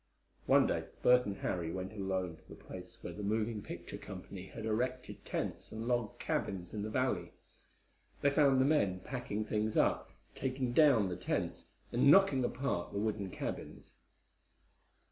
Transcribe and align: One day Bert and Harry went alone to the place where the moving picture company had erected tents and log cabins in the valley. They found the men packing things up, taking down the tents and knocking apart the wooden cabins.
One 0.47 0.65
day 0.65 0.85
Bert 1.03 1.27
and 1.27 1.37
Harry 1.37 1.71
went 1.71 1.93
alone 1.93 2.35
to 2.37 2.49
the 2.49 2.55
place 2.55 2.97
where 3.03 3.13
the 3.13 3.21
moving 3.21 3.61
picture 3.61 3.99
company 3.99 4.47
had 4.47 4.65
erected 4.65 5.23
tents 5.25 5.71
and 5.71 5.87
log 5.87 6.17
cabins 6.17 6.73
in 6.73 6.81
the 6.81 6.89
valley. 6.89 7.33
They 8.21 8.31
found 8.31 8.59
the 8.59 8.65
men 8.65 9.01
packing 9.01 9.45
things 9.45 9.77
up, 9.77 10.09
taking 10.33 10.73
down 10.73 11.09
the 11.09 11.15
tents 11.17 11.67
and 11.91 12.09
knocking 12.09 12.43
apart 12.43 12.91
the 12.93 12.99
wooden 12.99 13.29
cabins. 13.29 13.97